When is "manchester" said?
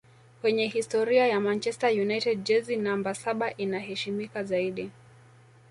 1.39-2.01